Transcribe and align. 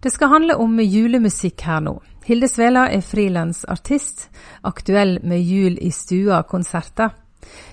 Det 0.00 0.10
skal 0.10 0.28
handle 0.30 0.54
om 0.62 0.78
julemusikk 0.80 1.64
her 1.66 1.80
nå. 1.82 1.96
Hilde 2.28 2.46
Svela 2.48 2.84
er 2.92 3.00
frilansartist, 3.02 4.28
aktuell 4.62 5.16
med 5.26 5.42
Jul 5.42 5.78
i 5.82 5.90
stua-konserter. 5.90 7.10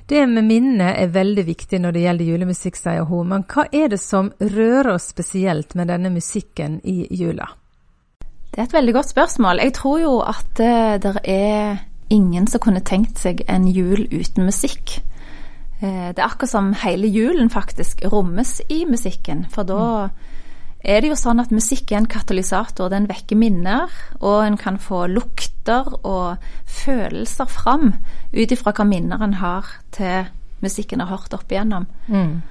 Det 0.07 0.23
med 0.31 0.47
minnet 0.47 0.95
er 0.97 1.11
veldig 1.13 1.43
viktig 1.45 1.81
når 1.83 1.93
det 1.93 2.03
gjelder 2.05 2.29
julemusikk, 2.31 2.79
sier 2.79 3.05
hun, 3.09 3.29
men 3.29 3.43
hva 3.51 3.67
er 3.69 3.91
det 3.91 3.99
som 4.01 4.31
rører 4.39 4.95
oss 4.95 5.09
spesielt 5.11 5.75
med 5.75 5.91
denne 5.91 6.09
musikken 6.13 6.79
i 6.81 7.03
jula? 7.13 7.49
Det 8.49 8.61
er 8.61 8.69
et 8.69 8.77
veldig 8.77 8.95
godt 8.95 9.11
spørsmål. 9.11 9.61
Jeg 9.61 9.75
tror 9.77 9.99
jo 9.99 10.13
at 10.23 10.61
uh, 10.63 10.95
det 11.03 11.11
er 11.29 11.83
ingen 12.09 12.47
som 12.47 12.63
kunne 12.63 12.85
tenkt 12.85 13.19
seg 13.21 13.43
en 13.51 13.67
jul 13.67 14.07
uten 14.13 14.47
musikk. 14.47 14.95
Uh, 15.83 16.09
det 16.15 16.17
er 16.17 16.29
akkurat 16.29 16.53
som 16.55 16.71
hele 16.85 17.11
julen 17.11 17.53
faktisk 17.53 18.05
rommes 18.09 18.61
i 18.69 18.85
musikken, 18.89 19.45
for 19.51 19.67
da 19.67 19.83
mm 20.07 20.33
er 20.85 21.01
det 21.01 21.09
jo 21.09 21.17
sånn 21.17 21.41
at 21.41 21.53
musikk 21.53 21.91
er 21.91 22.03
en 22.03 22.09
katalysator. 22.09 22.91
Den 22.93 23.07
vekker 23.09 23.39
minner, 23.39 23.91
og 24.21 24.43
en 24.45 24.57
kan 24.61 24.77
få 24.81 25.05
lukter 25.11 25.89
og 26.05 26.41
følelser 26.69 27.49
fram 27.49 27.95
ut 28.33 28.51
ifra 28.53 28.73
hva 28.75 28.85
minner 28.87 29.23
en 29.25 29.39
har 29.41 29.71
til 29.95 30.29
musikken 30.65 31.01
har 31.01 31.11
hørt 31.11 31.33
opp 31.35 31.51
igjennom. 31.51 31.87
Mm. 32.07 32.41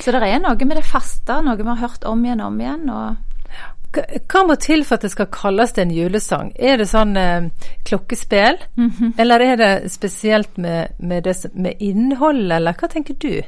Så 0.00 0.14
det 0.14 0.22
er 0.26 0.40
noe 0.42 0.66
med 0.66 0.78
det 0.78 0.88
faste, 0.88 1.38
noe 1.44 1.58
vi 1.58 1.68
har 1.68 1.84
hørt 1.84 2.06
om 2.08 2.24
igjen 2.24 2.42
og 2.42 2.50
om 2.50 2.60
igjen. 2.60 2.90
og 2.90 3.28
hva 3.92 4.42
må 4.48 4.54
til 4.56 4.86
for 4.88 4.96
at 4.96 5.04
det 5.04 5.10
skal 5.12 5.28
kalles 5.32 5.74
en 5.76 5.90
julesang? 5.92 6.52
Er 6.56 6.78
det 6.80 6.88
sånn 6.88 7.12
eh, 7.20 7.50
klokkespill, 7.84 8.56
mm 8.76 8.90
-hmm. 8.90 9.12
eller 9.18 9.40
er 9.40 9.56
det 9.56 9.92
spesielt 9.92 10.56
med, 10.56 10.88
med, 10.98 11.24
det, 11.24 11.36
med 11.54 11.76
innholdet, 11.78 12.56
eller 12.56 12.72
hva 12.72 12.88
tenker 12.88 13.14
du? 13.14 13.42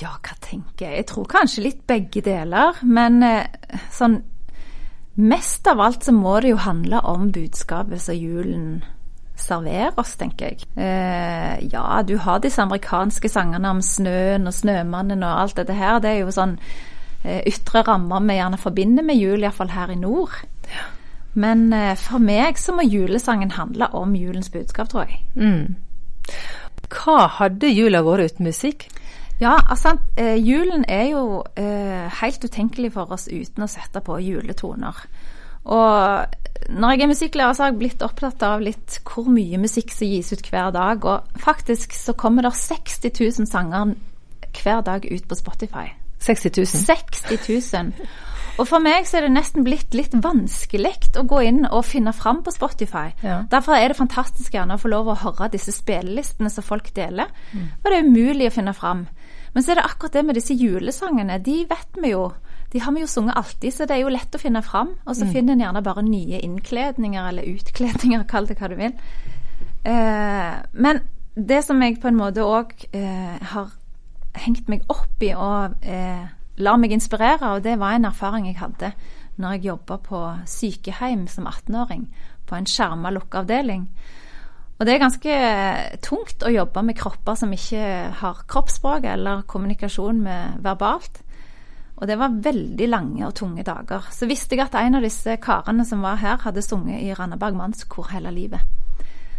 Ja, 0.00 0.14
hva 0.16 0.36
tenker 0.40 0.86
jeg? 0.86 1.02
Jeg 1.02 1.08
tror 1.10 1.28
kanskje 1.28 1.64
litt 1.66 1.82
begge 1.88 2.22
deler. 2.24 2.78
Men 2.82 3.22
eh, 3.26 3.78
sånn 3.94 4.22
Mest 5.20 5.66
av 5.68 5.80
alt 5.82 6.06
så 6.06 6.14
må 6.16 6.38
det 6.40 6.52
jo 6.52 6.60
handle 6.64 7.00
om 7.04 7.26
budskapet 7.34 8.00
som 8.00 8.16
julen 8.16 8.68
serverer 9.36 9.98
oss, 10.00 10.14
tenker 10.16 10.52
jeg. 10.52 10.68
Eh, 10.80 11.66
ja, 11.72 11.82
du 12.06 12.14
har 12.24 12.40
disse 12.40 12.62
amerikanske 12.62 13.28
sangene 13.28 13.72
om 13.74 13.82
snøen 13.84 14.48
og 14.48 14.54
Snømannen 14.54 15.24
og 15.26 15.42
alt 15.42 15.58
dette 15.58 15.76
her. 15.76 15.98
Det 16.00 16.12
er 16.12 16.22
jo 16.22 16.32
sånn 16.32 16.54
eh, 17.24 17.42
ytre 17.50 17.82
rammer 17.88 18.24
vi 18.24 18.38
gjerne 18.38 18.60
forbinder 18.62 19.06
med 19.06 19.20
jul, 19.20 19.42
iallfall 19.42 19.74
her 19.74 19.92
i 19.92 19.98
nord. 20.00 20.38
Ja. 20.70 20.86
Men 21.34 21.68
eh, 21.76 21.94
for 21.98 22.22
meg 22.22 22.58
så 22.58 22.74
må 22.74 22.86
julesangen 22.86 23.52
handle 23.58 23.90
om 23.96 24.16
julens 24.18 24.50
budskap, 24.52 24.90
tror 24.92 25.10
jeg. 25.10 25.20
Mm. 25.34 25.76
Hva 26.90 27.26
hadde 27.38 27.70
jula 27.70 28.02
vært 28.06 28.32
uten 28.32 28.50
musikk? 28.50 28.88
Ja, 29.40 29.56
altså, 29.72 29.94
eh, 30.20 30.36
julen 30.36 30.84
er 30.88 31.06
jo 31.14 31.42
eh, 31.56 32.06
helt 32.20 32.44
utenkelig 32.44 32.92
for 32.92 33.12
oss 33.16 33.28
uten 33.30 33.64
å 33.64 33.70
sette 33.70 34.02
på 34.04 34.18
juletoner. 34.20 34.98
Og 35.64 36.36
når 36.68 36.92
jeg 36.92 37.02
er 37.02 37.10
musikklærer, 37.10 37.52
så 37.56 37.64
har 37.64 37.72
jeg 37.72 37.80
blitt 37.80 38.04
opptatt 38.04 38.42
av 38.44 38.62
litt 38.64 39.00
hvor 39.08 39.28
mye 39.32 39.60
musikk 39.60 39.92
som 39.94 40.08
gis 40.08 40.32
ut 40.32 40.48
hver 40.52 40.72
dag. 40.76 41.04
Og 41.04 41.40
faktisk 41.40 41.96
så 41.96 42.12
kommer 42.12 42.46
det 42.46 42.54
60 42.56 43.12
000 43.16 43.48
sanger 43.50 43.94
hver 44.60 44.84
dag 44.86 45.06
ut 45.08 45.28
på 45.28 45.38
Spotify. 45.38 45.88
60 46.20 46.52
000? 46.58 46.66
60 46.66 47.38
000. 47.48 47.92
Og 48.60 48.66
for 48.68 48.82
meg 48.84 49.06
så 49.08 49.18
er 49.18 49.24
det 49.24 49.32
nesten 49.32 49.64
blitt 49.64 49.94
litt 49.96 50.12
vanskelig 50.12 51.16
å 51.16 51.24
gå 51.28 51.38
inn 51.48 51.62
og 51.64 51.86
finne 51.88 52.12
fram 52.12 52.42
på 52.44 52.52
Spotify. 52.52 53.06
Ja. 53.24 53.40
Derfor 53.48 53.78
er 53.78 53.88
det 53.88 53.96
fantastisk 53.96 54.52
gjerne 54.52 54.76
å 54.76 54.82
få 54.82 54.90
lov 54.92 55.08
å 55.08 55.16
høre 55.22 55.48
disse 55.54 55.72
spillelistene 55.72 56.52
som 56.52 56.66
folk 56.66 56.90
deler. 56.96 57.30
Mm. 57.54 57.70
Og 57.80 57.88
det 57.88 57.96
er 57.96 58.10
umulig 58.10 58.50
å 58.50 58.54
finne 58.58 58.76
fram. 58.76 59.06
Men 59.54 59.64
så 59.64 59.72
er 59.72 59.80
det 59.80 59.88
akkurat 59.88 60.18
det 60.18 60.24
med 60.26 60.38
disse 60.38 60.54
julesangene. 60.54 61.40
De 61.42 61.56
vet 61.70 62.00
vi 62.02 62.12
jo. 62.12 62.28
De 62.72 62.80
har 62.80 62.94
vi 62.94 63.02
jo 63.02 63.10
sunget 63.10 63.36
alltid, 63.36 63.74
så 63.74 63.86
det 63.86 63.96
er 63.96 64.04
jo 64.04 64.12
lett 64.14 64.36
å 64.36 64.40
finne 64.40 64.62
fram. 64.62 64.92
Og 65.04 65.16
så 65.18 65.26
mm. 65.26 65.32
finner 65.34 65.56
en 65.56 65.64
gjerne 65.64 65.82
bare 65.86 66.04
nye 66.06 66.42
innkledninger 66.46 67.30
eller 67.32 67.48
utkledninger, 67.50 68.26
kall 68.30 68.46
det 68.46 68.58
hva 68.60 68.70
du 68.70 68.76
vil. 68.78 68.94
Eh, 69.90 70.52
men 70.72 71.02
det 71.34 71.62
som 71.66 71.82
jeg 71.82 71.98
på 72.02 72.10
en 72.10 72.18
måte 72.18 72.44
òg 72.46 72.74
eh, 72.92 73.38
har 73.52 73.72
hengt 74.38 74.68
meg 74.70 74.84
opp 74.92 75.22
i 75.24 75.32
og 75.34 75.82
eh, 75.82 76.28
lar 76.60 76.78
meg 76.78 76.94
inspirere, 76.94 77.56
og 77.56 77.64
det 77.64 77.78
var 77.80 77.96
en 77.96 78.10
erfaring 78.10 78.46
jeg 78.50 78.60
hadde 78.60 78.92
når 79.40 79.56
jeg 79.56 79.70
jobba 79.70 79.96
på 80.04 80.18
sykehjem 80.52 81.24
som 81.30 81.46
18-åring, 81.48 82.04
på 82.46 82.58
en 82.58 82.66
skjerma 82.68 83.12
lukkeavdeling. 83.14 83.86
Og 84.80 84.86
det 84.88 84.94
er 84.94 85.02
ganske 85.02 85.32
tungt 86.00 86.40
å 86.40 86.50
jobbe 86.54 86.82
med 86.88 86.96
kropper 86.96 87.36
som 87.36 87.50
ikke 87.52 87.82
har 88.16 88.38
kroppsspråk 88.48 89.04
eller 89.12 89.42
kommunikasjon 89.44 90.22
med 90.24 90.62
verbalt. 90.64 91.20
Og 92.00 92.08
det 92.08 92.16
var 92.16 92.38
veldig 92.40 92.88
lange 92.88 93.26
og 93.26 93.34
tunge 93.36 93.60
dager. 93.66 94.08
Så 94.08 94.24
visste 94.24 94.56
jeg 94.56 94.64
at 94.64 94.78
en 94.80 94.96
av 94.96 95.04
disse 95.04 95.36
karene 95.44 95.84
som 95.84 96.00
var 96.00 96.16
her, 96.22 96.40
hadde 96.40 96.64
sunget 96.64 97.04
i 97.04 97.12
Randaberg 97.12 97.58
mannskor 97.58 98.08
hele 98.14 98.32
livet. 98.32 98.64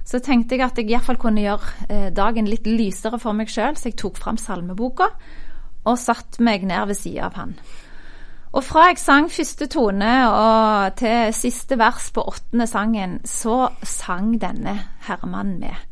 Så 0.05 0.21
tenkte 0.21 0.59
jeg 0.59 0.65
at 0.67 0.77
jeg 0.77 0.91
iallfall 0.91 1.17
kunne 1.21 1.41
gjøre 1.41 1.87
eh, 1.89 2.09
dagen 2.13 2.49
litt 2.49 2.69
lysere 2.69 3.17
for 3.21 3.33
meg 3.37 3.49
sjøl, 3.49 3.73
så 3.77 3.89
jeg 3.89 3.97
tok 3.97 4.21
fram 4.21 4.37
salmeboka 4.37 5.09
og 5.89 5.97
satt 5.97 6.37
meg 6.45 6.67
ned 6.69 6.91
ved 6.91 7.01
sida 7.01 7.31
av 7.31 7.41
han. 7.41 7.55
Og 8.51 8.63
fra 8.67 8.89
jeg 8.89 8.99
sang 8.99 9.29
første 9.31 9.67
tone 9.71 10.11
og 10.27 10.97
til 10.99 11.31
siste 11.35 11.77
vers 11.79 12.09
på 12.11 12.23
åttende 12.27 12.67
sangen, 12.67 13.21
så 13.23 13.69
sang 13.87 14.33
denne 14.41 14.75
herremannen 15.07 15.61
med. 15.61 15.87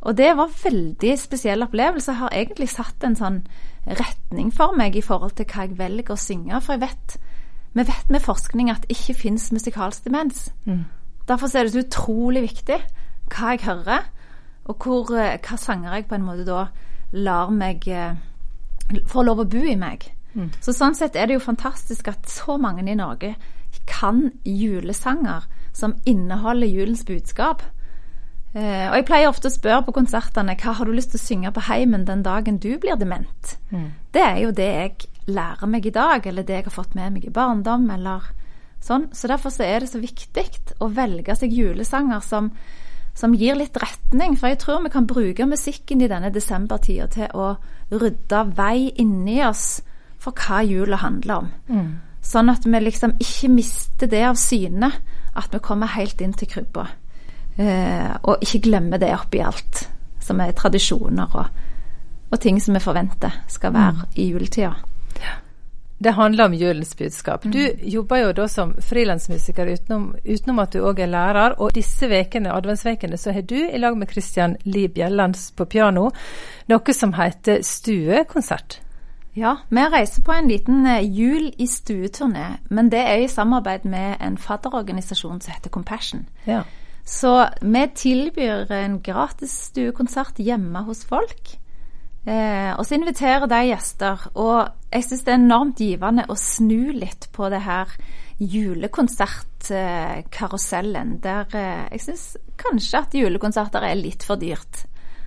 Og 0.00 0.16
det 0.16 0.30
var 0.36 0.48
en 0.48 0.60
veldig 0.64 1.18
spesiell 1.20 1.62
opplevelse. 1.62 2.12
Har 2.12 2.32
egentlig 2.32 2.68
satt 2.72 3.04
en 3.04 3.16
sånn 3.16 3.42
retning 3.86 4.52
for 4.52 4.76
meg 4.76 4.96
i 4.96 5.04
forhold 5.04 5.34
til 5.36 5.48
hva 5.48 5.66
jeg 5.66 5.76
velger 5.78 6.14
å 6.14 6.20
synge. 6.20 6.60
For 6.64 6.76
jeg 6.76 6.84
vet, 6.84 7.16
vi 7.76 7.84
vet 7.88 8.12
med 8.12 8.24
forskning 8.24 8.70
at 8.72 8.84
det 8.84 8.96
ikke 8.96 9.18
fins 9.26 9.50
musikalsk 9.52 10.08
demens. 10.08 10.48
Mm. 10.64 10.86
Derfor 11.28 11.52
er 11.52 11.64
det 11.64 11.74
så 11.74 11.84
utrolig 11.84 12.44
viktig 12.48 12.80
hva 13.30 13.52
jeg 13.54 13.64
hører, 13.64 14.08
og 14.64 14.84
hvor, 14.84 15.12
eh, 15.16 15.38
hva 15.38 15.56
sanger 15.60 15.94
jeg 15.94 16.08
på 16.08 16.16
en 16.16 16.26
måte 16.26 16.48
da 16.48 16.64
lar 17.12 17.50
meg 17.54 17.88
eh, 17.88 18.18
Får 19.06 19.22
lov 19.22 19.38
å 19.38 19.44
bo 19.46 19.60
i 19.62 19.76
meg. 19.78 20.02
Mm. 20.34 20.50
Så 20.62 20.74
sånn 20.76 20.94
sett 20.94 21.16
er 21.18 21.26
det 21.26 21.38
jo 21.38 21.42
fantastisk 21.44 22.08
at 22.12 22.28
så 22.30 22.56
mange 22.60 22.84
i 22.86 22.98
Norge 22.98 23.34
kan 23.90 24.30
julesanger 24.44 25.46
som 25.72 25.94
inneholder 26.04 26.66
julens 26.66 27.04
budskap. 27.06 27.62
Eh, 28.52 28.86
og 28.90 28.96
jeg 28.98 29.06
pleier 29.06 29.30
ofte 29.30 29.46
å 29.46 29.54
spørre 29.54 29.84
på 29.86 29.94
konsertene 30.00 30.56
hva 30.58 30.74
har 30.78 30.88
du 30.88 30.94
lyst 30.94 31.12
til 31.14 31.20
å 31.20 31.22
synge 31.22 31.52
på 31.54 31.62
heimen 31.68 32.06
den 32.08 32.24
dagen 32.26 32.58
du 32.58 32.72
blir 32.82 32.98
dement. 32.98 33.56
Mm. 33.70 33.88
Det 34.10 34.24
er 34.26 34.40
jo 34.42 34.50
det 34.54 34.68
jeg 34.70 35.10
lærer 35.30 35.70
meg 35.70 35.86
i 35.86 35.94
dag, 35.94 36.26
eller 36.26 36.46
det 36.46 36.58
jeg 36.58 36.66
har 36.66 36.74
fått 36.74 36.96
med 36.98 37.14
meg 37.14 37.26
i 37.28 37.34
barndom, 37.34 37.86
eller 37.94 38.26
sånn. 38.82 39.10
Så 39.14 39.30
derfor 39.30 39.54
så 39.54 39.66
er 39.66 39.84
det 39.84 39.92
så 39.92 40.02
viktig 40.02 40.46
å 40.82 40.90
velge 40.90 41.36
seg 41.38 41.54
julesanger 41.54 42.24
som, 42.26 42.50
som 43.14 43.36
gir 43.38 43.58
litt 43.58 43.78
retning. 43.78 44.34
For 44.40 44.50
jeg 44.50 44.58
tror 44.64 44.82
vi 44.82 44.94
kan 44.96 45.06
bruke 45.06 45.46
musikken 45.46 46.02
i 46.02 46.10
denne 46.10 46.32
desembertida 46.34 47.06
til 47.12 47.30
å 47.38 47.52
rydde 47.94 48.42
vei 48.58 48.90
inni 48.98 49.38
oss 49.46 49.78
for 50.20 50.36
hva 50.36 50.62
jula 50.66 51.00
handler 51.00 51.42
om. 51.42 51.50
Mm. 51.68 51.90
Sånn 52.20 52.52
at 52.52 52.66
vi 52.68 52.80
liksom 52.82 53.16
ikke 53.20 53.48
mister 53.52 54.10
det 54.10 54.22
av 54.28 54.36
syne, 54.38 54.90
at 55.32 55.54
vi 55.54 55.62
kommer 55.64 55.94
helt 55.94 56.20
inn 56.20 56.34
til 56.36 56.50
krybba. 56.50 56.86
Eh, 57.56 58.12
og 58.28 58.44
ikke 58.44 58.66
glemmer 58.68 59.00
det 59.00 59.12
oppi 59.16 59.40
alt 59.44 59.86
som 60.20 60.40
er 60.40 60.52
tradisjoner 60.56 61.36
og, 61.40 61.60
og 62.30 62.40
ting 62.40 62.60
som 62.62 62.76
vi 62.76 62.82
forventer 62.84 63.42
skal 63.50 63.74
være 63.74 64.04
mm. 64.04 64.10
i 64.14 64.28
juletida. 64.30 64.74
Det 66.00 66.14
handler 66.16 66.46
om 66.48 66.54
julens 66.54 66.94
budskap. 66.96 67.42
Du 67.44 67.58
mm. 67.58 67.80
jobber 67.92 68.22
jo 68.22 68.32
da 68.32 68.46
som 68.48 68.70
frilansmusiker 68.80 69.68
utenom, 69.68 70.06
utenom, 70.24 70.62
at 70.62 70.72
du 70.72 70.80
òg 70.80 71.02
er 71.04 71.10
lærer. 71.12 71.58
Og 71.60 71.74
disse 71.76 72.08
vekene, 72.08 72.54
adventsvekene 72.56 73.18
så 73.20 73.34
har 73.36 73.44
du 73.44 73.58
i 73.58 73.80
lag 73.80 73.98
med 74.00 74.08
Christian 74.08 74.56
Lie 74.64 74.88
Bjellands 74.88 75.50
på 75.52 75.68
piano 75.68 76.08
noe 76.72 76.94
som 76.96 77.12
heter 77.18 77.60
Stuekonsert. 77.60 78.78
Ja, 79.38 79.54
vi 79.70 79.84
reiser 79.92 80.24
på 80.26 80.34
en 80.34 80.48
liten 80.50 80.86
eh, 80.90 81.06
jul 81.06 81.52
i 81.58 81.66
stue-turné, 81.70 82.58
men 82.68 82.90
det 82.90 83.02
er 83.06 83.22
i 83.22 83.28
samarbeid 83.30 83.86
med 83.86 84.16
en 84.20 84.38
fadderorganisasjon 84.38 85.40
som 85.40 85.54
heter 85.54 85.70
Compassion. 85.70 86.26
Ja. 86.46 86.64
Så 87.06 87.48
vi 87.62 87.86
tilbyr 87.94 88.72
en 88.74 89.02
gratis 89.02 89.50
stuekonsert 89.70 90.38
hjemme 90.42 90.82
hos 90.86 91.04
folk. 91.06 91.60
Eh, 92.26 92.72
og 92.76 92.84
så 92.84 92.94
inviterer 92.98 93.46
de 93.48 93.68
gjester. 93.70 94.16
Og 94.34 94.68
jeg 94.92 95.04
syns 95.06 95.24
det 95.24 95.32
er 95.32 95.38
enormt 95.40 95.78
givende 95.80 96.24
å 96.28 96.34
snu 96.38 96.92
litt 96.92 97.28
på 97.32 97.48
det 97.52 97.60
her 97.64 97.86
julekonsertkarusellen, 98.40 101.20
der 101.24 101.44
eh, 101.56 101.84
jeg 101.96 102.02
syns 102.06 102.36
kanskje 102.60 102.98
at 103.02 103.14
julekonserter 103.16 103.82
er 103.84 103.94
litt 104.00 104.22
for 104.26 104.36
dyrt. 104.40 104.74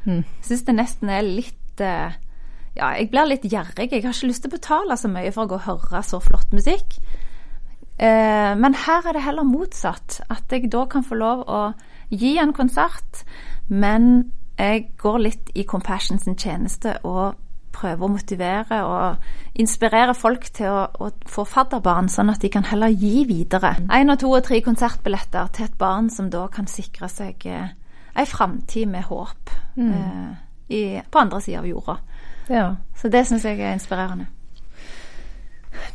Mm. 0.06 0.24
Syns 0.44 0.64
det 0.68 0.76
nesten 0.78 1.10
er 1.14 1.24
litt 1.26 1.82
eh, 1.82 2.12
ja, 2.78 2.94
jeg 2.98 3.12
blir 3.12 3.30
litt 3.30 3.46
gjerrig. 3.46 3.92
Jeg 3.92 4.04
har 4.04 4.16
ikke 4.16 4.30
lyst 4.32 4.46
til 4.46 4.52
å 4.52 4.58
betale 4.58 4.98
så 4.98 5.12
mye 5.12 5.32
for 5.34 5.46
å 5.46 5.52
gå 5.52 5.60
og 5.62 5.68
høre 5.68 6.04
så 6.06 6.20
flott 6.24 6.54
musikk. 6.56 6.98
Eh, 7.98 8.54
men 8.58 8.78
her 8.86 9.06
er 9.06 9.18
det 9.18 9.26
heller 9.26 9.46
motsatt. 9.48 10.22
At 10.34 10.52
jeg 10.52 10.72
da 10.74 10.86
kan 10.90 11.06
få 11.06 11.20
lov 11.20 11.46
å 11.46 11.62
gi 12.14 12.38
en 12.42 12.54
konsert, 12.54 13.24
men 13.70 14.32
jeg 14.58 14.90
går 15.02 15.22
litt 15.22 15.54
i 15.58 15.66
Compassion 15.70 16.20
sin 16.22 16.38
tjeneste 16.38 17.00
og 17.08 17.40
prøver 17.74 18.06
å 18.06 18.12
motivere 18.14 18.80
og 18.86 19.58
inspirere 19.60 20.14
folk 20.18 20.46
til 20.54 20.70
å, 20.70 20.84
å 21.02 21.10
få 21.30 21.46
fadderbarn, 21.50 22.10
sånn 22.12 22.30
at 22.34 22.44
de 22.44 22.52
kan 22.54 22.68
heller 22.70 22.94
gi 22.94 23.24
videre. 23.30 23.76
Én 23.94 24.14
og 24.14 24.20
to 24.22 24.30
og 24.34 24.44
tre 24.46 24.62
konsertbilletter 24.66 25.50
til 25.56 25.68
et 25.68 25.78
barn 25.80 26.12
som 26.14 26.30
da 26.34 26.46
kan 26.54 26.70
sikre 26.70 27.10
seg 27.10 27.48
eh, 27.50 27.74
ei 28.14 28.26
framtid 28.30 28.92
med 28.94 29.08
håp 29.10 29.54
mm. 29.76 29.90
eh, 29.90 30.30
i, 30.70 30.84
på 31.10 31.22
andre 31.22 31.42
sida 31.42 31.64
av 31.64 31.70
jorda. 31.70 31.98
Ja. 32.50 32.76
Så 32.96 33.10
det 33.10 33.28
syns 33.28 33.46
jeg 33.46 33.60
er 33.60 33.74
inspirerende. 33.74 34.26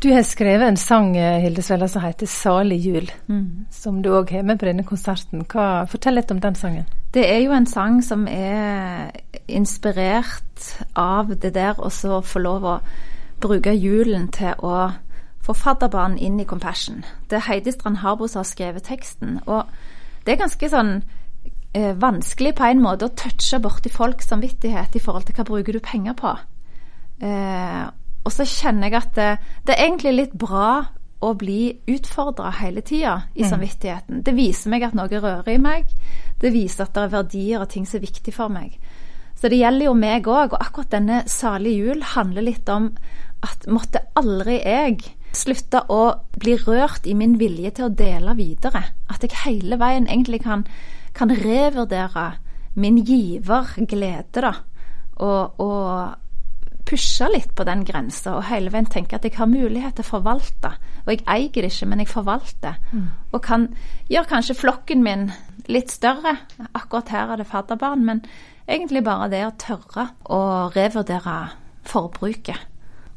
Du 0.03 0.13
har 0.13 0.23
skrevet 0.23 0.69
en 0.69 0.77
sang 0.77 1.17
eh, 1.17 1.41
Hilde 1.43 1.63
Svella, 1.63 1.89
som 1.89 2.03
heter 2.03 2.27
'Salig 2.27 2.79
jul', 2.87 3.11
mm. 3.27 3.67
som 3.71 4.03
du 4.03 4.11
òg 4.11 4.31
har 4.31 4.43
med 4.43 4.59
på 4.59 4.67
denne 4.67 4.85
konserten. 4.85 5.43
Hva, 5.43 5.85
fortell 5.87 6.15
litt 6.15 6.31
om 6.31 6.41
den 6.41 6.55
sangen. 6.55 6.87
Det 7.15 7.25
er 7.31 7.39
jo 7.39 7.53
en 7.53 7.67
sang 7.67 8.05
som 8.05 8.27
er 8.29 9.11
inspirert 9.49 10.85
av 10.97 11.35
det 11.37 11.55
der 11.55 11.81
å 11.81 11.91
så 11.91 12.21
få 12.21 12.39
lov 12.39 12.65
å 12.65 12.79
bruke 13.41 13.73
julen 13.73 14.29
til 14.29 14.55
å 14.59 14.91
få 15.43 15.55
fadderbarn 15.55 16.19
inn 16.19 16.41
i 16.41 16.45
Compassion. 16.45 17.05
Det 17.31 17.37
er 17.37 17.47
Heidi 17.49 17.73
Strand 17.73 17.97
Harbo 17.97 18.27
som 18.27 18.39
har 18.39 18.45
skrevet 18.45 18.83
teksten. 18.83 19.41
Og 19.47 19.65
det 20.27 20.33
er 20.33 20.43
ganske 20.43 20.69
sånn 20.69 21.03
eh, 21.75 21.95
vanskelig 21.97 22.55
på 22.59 22.67
en 22.69 22.83
måte 22.83 23.09
å 23.09 23.15
touche 23.17 23.61
borti 23.63 23.93
folks 23.93 24.31
samvittighet 24.31 24.97
i 24.97 25.03
forhold 25.03 25.29
til 25.29 25.39
hva 25.39 25.47
bruker 25.49 25.77
du 25.77 25.81
penger 25.85 26.17
på. 26.19 26.35
Eh, 27.25 27.83
og 28.25 28.35
så 28.35 28.47
kjenner 28.49 28.89
jeg 28.89 28.99
at 28.99 29.13
det, 29.17 29.29
det, 29.67 29.75
er 29.75 29.85
egentlig 29.87 30.15
litt 30.15 30.39
bra 30.39 30.71
å 31.25 31.33
bli 31.35 31.73
utfordra 31.91 32.53
hele 32.61 32.85
tida 32.87 33.17
i 33.35 33.43
mm. 33.43 33.51
samvittigheten. 33.51 34.23
Det 34.23 34.35
viser 34.37 34.71
meg 34.71 34.87
at 34.87 34.97
noe 34.99 35.11
rører 35.11 35.51
i 35.55 35.61
meg. 35.63 35.89
Det 36.39 36.53
viser 36.55 36.87
at 36.87 36.95
det 36.95 37.07
er 37.07 37.15
verdier 37.17 37.65
og 37.65 37.71
ting 37.73 37.89
som 37.89 37.99
er 37.99 38.07
viktig 38.07 38.35
for 38.37 38.53
meg. 38.53 38.77
Så 39.39 39.51
det 39.51 39.59
gjelder 39.61 39.89
jo 39.89 39.95
meg 39.99 40.27
òg. 40.31 40.55
Og 40.55 40.61
akkurat 40.61 40.93
denne 40.95 41.23
salige 41.31 41.89
jul 41.89 42.05
handler 42.15 42.47
litt 42.47 42.71
om 42.71 42.93
at 43.47 43.67
måtte 43.71 44.03
aldri 44.19 44.59
jeg 44.59 45.01
slutte 45.37 45.85
å 45.93 46.03
bli 46.41 46.57
rørt 46.65 47.07
i 47.07 47.15
min 47.19 47.37
vilje 47.39 47.75
til 47.77 47.89
å 47.89 47.95
dele 47.95 48.35
videre. 48.39 48.83
At 49.11 49.25
jeg 49.25 49.37
hele 49.45 49.79
veien 49.81 50.09
egentlig 50.09 50.43
kan, 50.47 50.65
kan 51.19 51.33
revurdere 51.35 52.31
min 52.79 53.01
giverglede, 53.03 54.43
da. 54.43 54.55
Og, 55.19 55.61
og 55.61 56.29
pushe 56.89 57.27
litt 57.29 57.51
på 57.57 57.67
den 57.69 57.83
grensa 57.85 58.37
og 58.39 58.47
hele 58.49 58.71
veien 58.73 58.87
tenke 58.89 59.19
at 59.19 59.27
jeg 59.27 59.37
har 59.37 59.51
mulighet 59.51 59.99
til 59.99 60.07
å 60.07 60.13
forvalte. 60.13 60.71
Og 61.05 61.13
jeg 61.13 61.25
eier 61.29 61.65
det 61.67 61.73
ikke, 61.73 61.89
men 61.91 62.03
jeg 62.03 62.11
forvalter. 62.13 62.79
Mm. 62.93 63.09
Og 63.35 63.43
kan 63.45 63.67
gjøre 64.09 64.31
kanskje 64.31 64.57
flokken 64.57 65.05
min 65.05 65.29
litt 65.69 65.93
større. 65.93 66.37
Akkurat 66.71 67.13
her 67.13 67.35
er 67.35 67.43
det 67.43 67.49
fadderbarn, 67.51 68.07
men 68.07 68.23
egentlig 68.69 69.05
bare 69.05 69.29
det 69.33 69.43
å 69.47 69.57
tørre 69.61 70.09
å 70.33 70.41
revurdere 70.75 71.37
forbruket. 71.89 72.65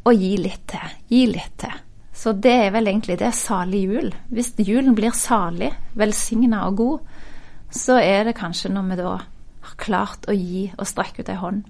Og 0.10 0.18
gi 0.18 0.34
litt 0.42 0.66
til. 0.72 1.00
Gi 1.12 1.26
litt 1.30 1.58
til. 1.62 1.80
Så 2.22 2.34
det 2.38 2.54
er 2.66 2.74
vel 2.76 2.90
egentlig 2.90 3.20
det 3.22 3.32
salig 3.38 3.86
jul. 3.86 4.10
Hvis 4.34 4.52
julen 4.60 4.96
blir 4.98 5.14
salig, 5.16 5.72
velsigna 5.98 6.66
og 6.68 6.80
god, 6.82 7.20
så 7.72 7.98
er 8.04 8.26
det 8.28 8.38
kanskje 8.40 8.72
når 8.74 8.90
vi 8.90 8.98
da 9.00 9.12
har 9.62 9.78
klart 9.80 10.28
å 10.30 10.36
gi 10.36 10.68
og 10.78 10.88
strekke 10.90 11.24
ut 11.24 11.32
ei 11.32 11.40
hånd 11.40 11.64